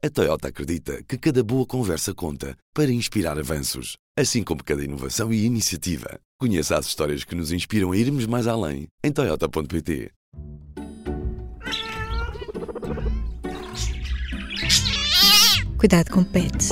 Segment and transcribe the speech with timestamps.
[0.00, 5.32] A Toyota acredita que cada boa conversa conta para inspirar avanços, assim como cada inovação
[5.32, 6.20] e iniciativa.
[6.38, 10.12] Conheça as histórias que nos inspiram a irmos mais além em Toyota.pt.
[15.76, 16.70] Cuidado com pets.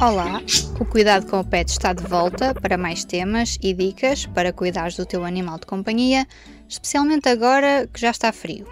[0.00, 0.40] Olá,
[0.80, 4.96] o Cuidado com o Pet está de volta para mais temas e dicas para cuidares
[4.96, 6.26] do teu animal de companhia,
[6.66, 8.66] especialmente agora que já está frio.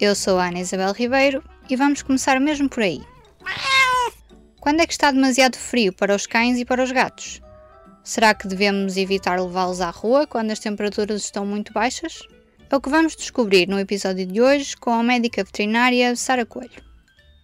[0.00, 3.02] Eu sou a Ana Isabel Ribeiro e vamos começar mesmo por aí.
[4.60, 7.40] Quando é que está demasiado frio para os cães e para os gatos?
[8.04, 12.20] Será que devemos evitar levá-los à rua quando as temperaturas estão muito baixas?
[12.70, 16.80] É o que vamos descobrir no episódio de hoje com a médica veterinária Sara Coelho.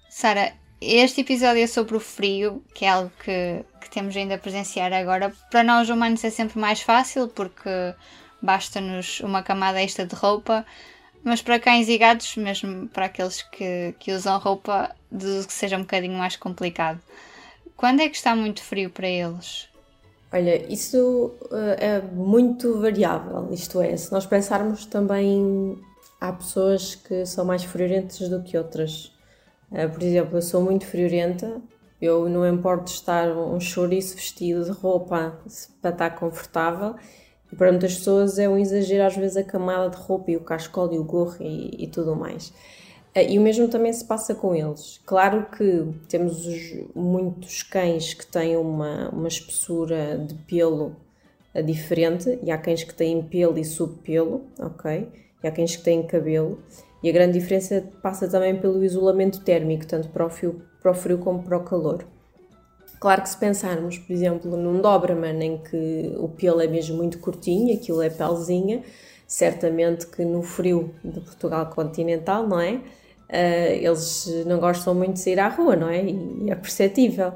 [0.09, 4.39] Sara, este episódio é sobre o frio, que é algo que, que temos ainda a
[4.39, 5.33] presenciar agora.
[5.51, 7.95] Para nós humanos é sempre mais fácil porque
[8.41, 10.65] basta-nos uma camada extra de roupa,
[11.25, 15.77] mas para cães e gatos, mesmo para aqueles que, que usam roupa, deduzo que seja
[15.77, 17.01] um bocadinho mais complicado.
[17.77, 19.69] Quando é que está muito frio para eles?
[20.33, 25.79] Olha, isso uh, é muito variável, isto é, se nós pensarmos também
[26.21, 29.13] há pessoas que são mais friorentas do que outras.
[29.71, 31.63] Uh, por exemplo, eu sou muito friorenta,
[32.01, 35.41] eu não importo estar um chouriço vestido de roupa
[35.81, 36.97] para estar confortável,
[37.55, 40.41] e para muitas pessoas é um exagero às vezes a camada de roupa e o
[40.41, 42.53] cascol e o gorro e, e tudo mais.
[43.15, 45.01] Eh, e o mesmo também se passa com eles.
[45.07, 50.97] Claro que temos os, muitos cães que têm uma, uma espessura de pelo
[51.55, 55.09] eh, diferente, e há cães que têm pelo e subpelo, ok?
[55.41, 56.59] E há cães que têm cabelo.
[57.05, 60.95] E a grande diferença passa também pelo isolamento térmico, tanto para o, frio, para o
[60.95, 62.05] frio como para o calor.
[63.05, 67.19] Claro que se pensarmos, por exemplo, num Doberman em que o pelo é mesmo muito
[67.19, 68.81] curtinho, aquilo é pelzinha,
[69.27, 72.77] certamente que no frio de Portugal continental, não é?
[72.77, 76.03] Uh, eles não gostam muito de sair à rua, não é?
[76.03, 77.35] E é perceptível.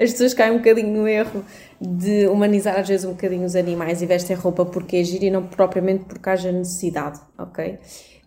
[0.00, 1.44] As pessoas caem um bocadinho no erro
[1.78, 5.30] de humanizar às vezes um bocadinho os animais e vestem roupa porque é giro e
[5.30, 7.78] não propriamente porque haja necessidade, ok?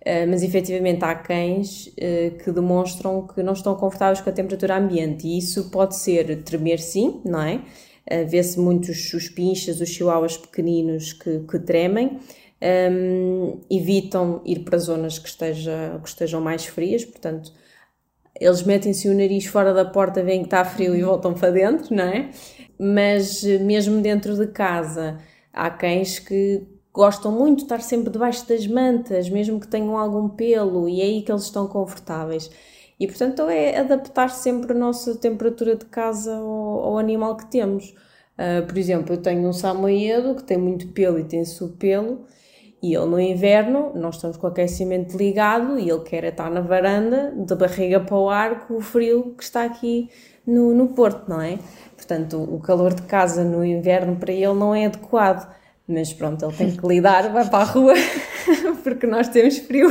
[0.05, 4.75] Uh, mas efetivamente há cães uh, que demonstram que não estão confortáveis com a temperatura
[4.75, 7.61] ambiente e isso pode ser tremer sim, não é?
[8.11, 12.19] Uh, Vê-se muitos os pinchas, os chihuahuas pequeninos que, que tremem,
[12.91, 17.53] um, evitam ir para zonas que, esteja, que estejam mais frias, portanto
[18.39, 21.95] eles metem-se o nariz fora da porta, veem que está frio e voltam para dentro,
[21.95, 22.29] não é?
[22.77, 25.19] Mas mesmo dentro de casa
[25.53, 30.29] há cães que gostam muito de estar sempre debaixo das mantas, mesmo que tenham algum
[30.29, 32.51] pelo, e é aí que eles estão confortáveis.
[32.99, 37.95] E portanto é adaptar sempre a nossa temperatura de casa ao, ao animal que temos.
[38.37, 42.25] Uh, por exemplo, eu tenho um samoedo que tem muito pelo e tem subpelo,
[42.81, 46.59] e ele no inverno, nós estamos com o aquecimento ligado e ele quer estar na
[46.59, 50.09] varanda, de barriga para o ar, com o frio que está aqui
[50.45, 51.57] no, no Porto, não é?
[51.95, 55.49] Portanto, o calor de casa no inverno para ele não é adequado.
[55.87, 57.93] Mas pronto, ele tem que lidar, vai para a rua,
[58.83, 59.89] porque nós temos frio.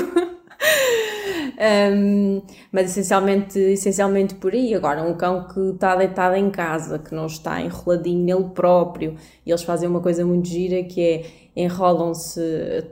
[1.95, 4.75] um, mas essencialmente, essencialmente por aí.
[4.75, 9.51] Agora, um cão que está deitado em casa, que não está enroladinho nele próprio, e
[9.51, 12.41] eles fazem uma coisa muito gira que é enrolam-se,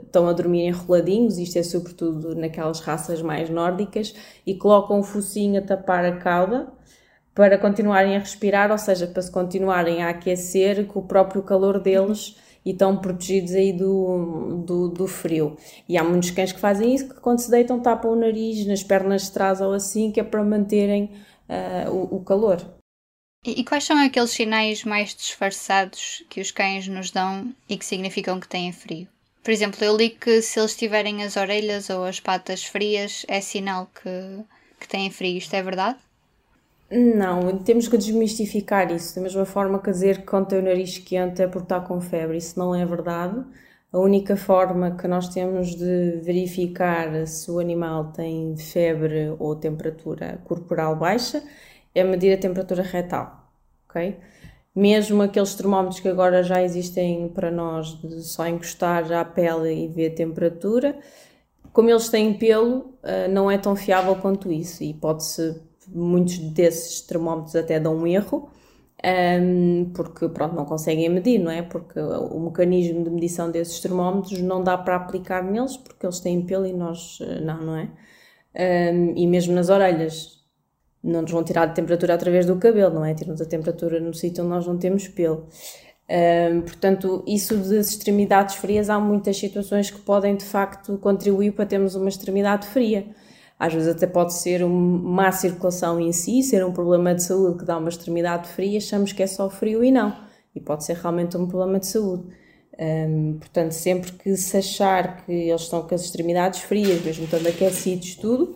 [0.03, 4.13] estão a dormir enroladinhos, isto é sobretudo naquelas raças mais nórdicas,
[4.45, 6.71] e colocam o focinho a tapar a cauda
[7.33, 11.79] para continuarem a respirar, ou seja, para se continuarem a aquecer com o próprio calor
[11.79, 12.35] deles
[12.65, 15.57] e estão protegidos aí do, do, do, frio.
[15.89, 18.83] E há muitos cães que fazem isso, que quando se deitam tapam o nariz nas
[18.83, 21.11] pernas de trás ou assim, que é para manterem
[21.49, 22.63] uh, o, o, calor.
[23.43, 28.39] E, quais são aqueles sinais mais disfarçados que os cães nos dão e que significam
[28.39, 29.07] que têm frio?
[29.43, 33.41] Por exemplo, eu li que se eles tiverem as orelhas ou as patas frias é
[33.41, 34.43] sinal que,
[34.79, 35.39] que têm frio.
[35.39, 35.97] Isto é verdade?
[36.91, 39.15] Não, temos que desmistificar isso.
[39.15, 42.01] Da mesma forma que dizer que quando tem o nariz quente é porque está com
[42.01, 42.37] febre.
[42.37, 43.43] Isso não é verdade.
[43.93, 50.41] A única forma que nós temos de verificar se o animal tem febre ou temperatura
[50.45, 51.43] corporal baixa
[51.95, 53.51] é medir a temperatura retal,
[53.89, 54.17] ok?
[54.75, 59.87] Mesmo aqueles termómetros que agora já existem para nós de só encostar à pele e
[59.89, 60.97] ver a temperatura,
[61.73, 65.61] como eles têm pelo, eh, não é tão fiável quanto isso e pode-se
[65.93, 68.49] muitos desses termómetros até dão um erro,
[69.03, 71.61] um, porque pronto, não conseguem medir, não é?
[71.61, 76.41] Porque o mecanismo de medição desses termómetros não dá para aplicar neles, porque eles têm
[76.45, 77.89] pelo e nós eh, não, não é?
[78.93, 80.41] Um, e mesmo nas orelhas,
[81.03, 83.13] não nos vão tirar a temperatura através do cabelo, não é?
[83.15, 85.47] Tiram-nos a temperatura no sítio onde nós não temos pelo.
[86.09, 91.65] Um, portanto, isso das extremidades frias, há muitas situações que podem de facto contribuir para
[91.65, 93.07] termos uma extremidade fria.
[93.61, 97.59] Às vezes até pode ser uma má circulação em si, ser um problema de saúde
[97.59, 100.17] que dá uma extremidade fria, achamos que é só frio e não.
[100.55, 102.23] E pode ser realmente um problema de saúde.
[103.37, 108.15] Portanto, sempre que se achar que eles estão com as extremidades frias, mesmo estando aquecidos,
[108.15, 108.55] tudo,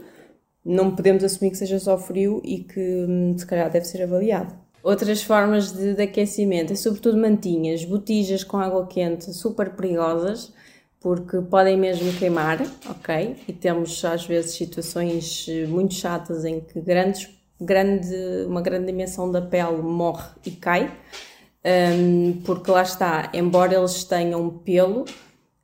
[0.65, 4.55] não podemos assumir que seja só frio e que hum, se calhar deve ser avaliado.
[4.81, 10.51] Outras formas de, de aquecimento é sobretudo mantinhas, botijas com água quente super perigosas
[11.05, 12.59] porque podem mesmo queimar,
[12.89, 13.35] ok?
[13.47, 17.29] E temos às vezes situações eh, muito chatas em que grandes,
[17.61, 18.11] grande,
[18.47, 20.91] uma grande dimensão da pele morre e cai,
[21.63, 25.05] um, porque lá está, embora eles tenham pelo,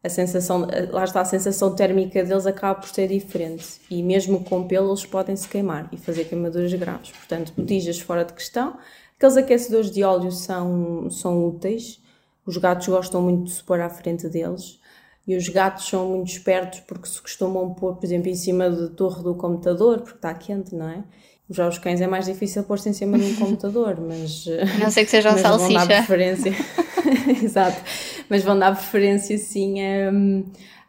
[0.03, 4.67] a sensação, lá está, a sensação térmica deles acaba por ser diferente e mesmo com
[4.67, 7.09] pelo eles podem se queimar e fazer queimaduras graves.
[7.13, 8.77] Portanto, botijas fora de questão.
[9.17, 11.99] Aqueles aquecedores de óleo são, são úteis,
[12.45, 14.79] os gatos gostam muito de se pôr à frente deles.
[15.27, 18.87] E os gatos são muito espertos porque se costumam pôr, por exemplo, em cima da
[18.89, 21.03] torre do computador, porque está quente, não é?
[21.49, 24.45] Já os cães é mais difícil pôr-se em cima de um computador, mas.
[24.79, 25.79] Não sei que seja um salsicha.
[25.79, 26.53] Vão dar preferência.
[27.43, 27.81] Exato.
[28.29, 30.11] Mas vão dar preferência, sim, a,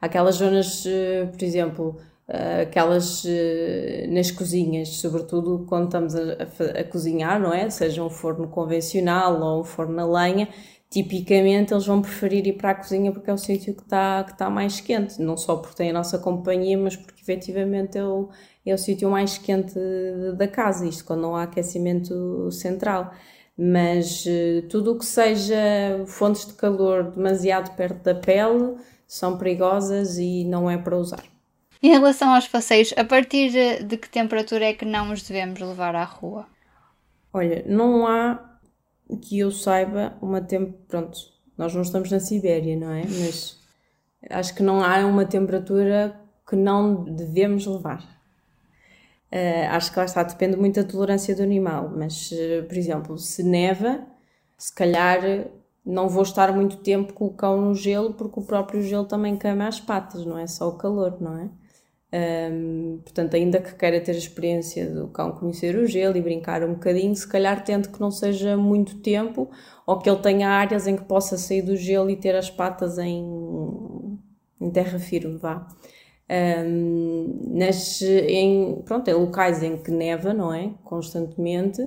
[0.01, 1.97] aquelas zonas, eh, por exemplo,
[2.63, 7.69] aquelas eh, nas cozinhas, sobretudo quando estamos a, a, a cozinhar, não é?
[7.69, 10.49] Seja um forno convencional ou um forno na lenha
[10.93, 14.37] tipicamente eles vão preferir ir para a cozinha porque é o sítio que está que
[14.37, 18.29] tá mais quente, não só porque tem a nossa companhia, mas porque efetivamente é o,
[18.65, 19.75] é o sítio mais quente
[20.37, 23.11] da casa, isto quando não há aquecimento central.
[23.57, 25.57] Mas uh, tudo o que seja
[26.07, 31.25] fontes de calor demasiado perto da pele são perigosas e não é para usar.
[31.83, 35.95] Em relação aos passeios, a partir de que temperatura é que não os devemos levar
[35.95, 36.47] à rua?
[37.33, 38.52] Olha, não há
[39.21, 40.75] que eu saiba, uma tempo.
[40.89, 41.19] Pronto,
[41.57, 43.03] nós não estamos na Sibéria, não é?
[43.03, 43.59] Mas
[44.31, 46.19] acho que não há uma temperatura
[46.49, 48.03] que não devemos levar.
[49.33, 53.17] Uh, acho que lá está, depende muito da tolerância do animal, mas, uh, por exemplo,
[53.17, 54.07] se neva,
[54.59, 55.23] se calhar
[55.85, 59.37] não vou estar muito tempo com o cão no gelo, porque o próprio gelo também
[59.37, 61.51] queima as patas, não é só o calor, não é?
[62.15, 66.63] Um, portanto, ainda que queira ter a experiência do cão conhecer o gelo e brincar
[66.63, 69.51] um bocadinho, se calhar tente que não seja muito tempo
[69.87, 72.99] ou que ele tenha áreas em que possa sair do gelo e ter as patas
[72.99, 74.19] em,
[74.61, 75.67] em terra firme, vá.
[76.31, 80.71] Um, nas, em, pronto, em locais em que neva, não é?
[80.85, 81.87] Constantemente,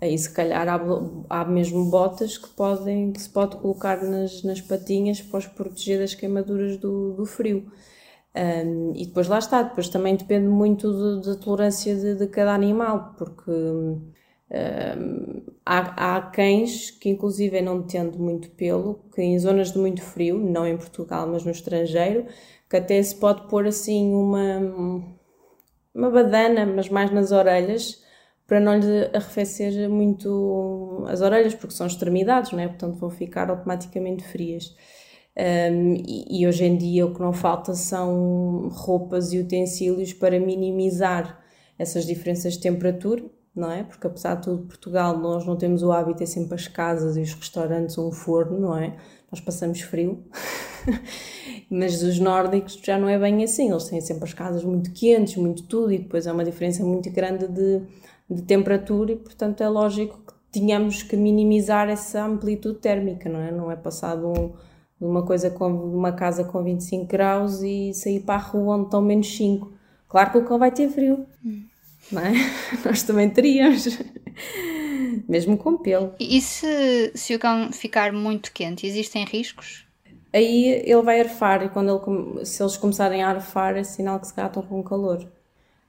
[0.00, 0.80] aí se calhar há,
[1.28, 5.98] há mesmo botas que, podem, que se pode colocar nas, nas patinhas para os proteger
[5.98, 7.70] das queimaduras do, do frio.
[8.36, 13.14] Um, e depois lá está, depois também depende muito da tolerância de, de, cada animal,
[13.16, 14.10] porque um,
[15.64, 20.38] há, há, cães que, inclusive, não tendo muito pelo, que em zonas de muito frio,
[20.38, 22.26] não em Portugal, mas no estrangeiro,
[22.68, 24.58] que até se pode pôr assim uma,
[25.94, 28.02] uma badana, mas mais nas orelhas,
[28.46, 32.68] para não lhe arrefecer muito as orelhas, porque são extremidades, não é?
[32.68, 34.74] portanto vão ficar automaticamente frias.
[35.36, 40.38] Um, e, e, hoje em dia o que não falta são roupas e utensílios para
[40.38, 41.42] minimizar
[41.76, 43.82] essas diferenças de temperatura, não é?
[43.82, 47.20] Porque apesar de tudo, Portugal, nós não temos o hábito de sempre as casas e
[47.20, 48.96] os restaurantes um forno, não é?
[49.30, 50.24] Nós passamos frio.
[51.68, 55.36] Mas os nórdicos já não é bem assim, eles têm sempre as casas muito quentes,
[55.36, 57.82] muito tudo, e depois há uma diferença muito grande de,
[58.30, 63.50] de temperatura, e portanto é lógico que tínhamos que minimizar essa amplitude térmica, não é?
[63.50, 64.52] Não é passado um
[65.00, 69.02] uma coisa com uma casa com 25 graus e sair para a rua onde estão
[69.02, 69.72] menos 5.
[70.08, 71.64] Claro que o cão vai ter frio, hum.
[72.10, 72.32] não é?
[72.84, 73.98] Nós também teríamos,
[75.28, 76.14] mesmo com pelo.
[76.20, 79.84] E se, se o cão ficar muito quente, existem riscos?
[80.32, 84.26] Aí ele vai arfar e quando ele, se eles começarem a arfar é sinal que
[84.26, 85.24] se calhar estão com calor.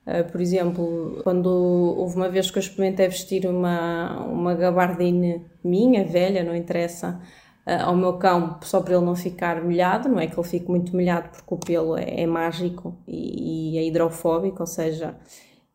[0.06, 6.06] Uh, por exemplo, quando houve uma vez que eu experimentei vestir uma, uma gabardine minha,
[6.06, 7.20] velha, não interessa,
[7.66, 10.96] ao meu cão só para ele não ficar molhado, não é que ele fique muito
[10.96, 15.16] molhado porque o pelo é, é mágico e, e, é hidrofóbico, ou seja,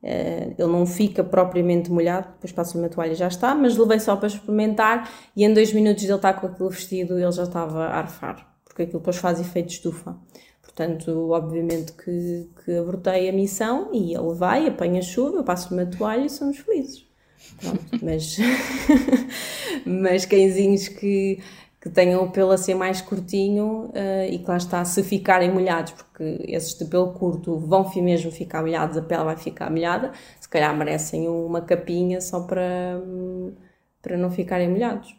[0.03, 3.99] uh, ele não fica propriamente molhado, depois passo uma toalha e já está, mas levei
[3.99, 7.87] só para experimentar e em dois minutos ele estar com aquilo vestido ele já estava
[7.87, 10.17] a arfar, porque aquilo depois faz efeito estufa.
[10.63, 15.85] Portanto, obviamente que, que abortei a missão e ele vai, apanha chuva, eu passo uma
[15.85, 17.05] toalha e somos felizes.
[17.61, 18.37] Pronto, mas,
[19.85, 21.41] mas cãezinhos que
[21.81, 25.93] que tenham o pelo assim mais curtinho uh, e que lá está, se ficarem molhados,
[25.93, 30.49] porque esses de pelo curto vão mesmo ficar molhados, a pele vai ficar molhada, se
[30.49, 33.01] calhar merecem uma capinha só para,
[34.03, 35.17] para não ficarem molhados.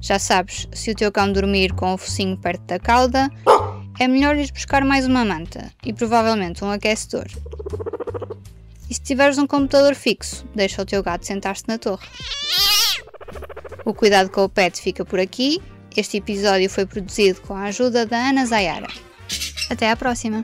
[0.00, 3.30] Já sabes, se o teu cão dormir com o focinho perto da cauda,
[3.98, 7.24] é melhor ir buscar mais uma manta e provavelmente um aquecedor.
[8.88, 12.06] E se tiveres um computador fixo, deixa o teu gato sentar-se na torre.
[13.84, 15.60] O cuidado com o pet fica por aqui.
[15.96, 18.88] Este episódio foi produzido com a ajuda da Ana Zayara.
[19.70, 20.42] Até à próxima!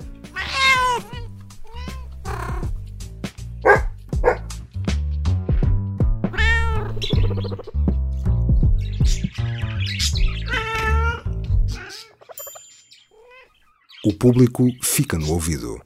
[14.03, 15.79] O público fica no ouvido.